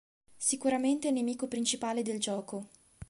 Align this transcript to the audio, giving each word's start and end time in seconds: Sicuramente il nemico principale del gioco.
Sicuramente 0.37 1.09
il 1.09 1.13
nemico 1.13 1.47
principale 1.47 2.01
del 2.01 2.19
gioco. 2.19 2.65